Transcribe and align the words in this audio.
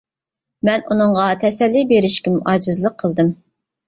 مەن 0.69 0.85
ئۇنىڭغا 0.93 1.25
تەسەللى 1.43 1.83
بېرىشكىمۇ 1.91 2.39
ئاجىزلىق 2.53 2.97
قىلدىم. 3.05 3.31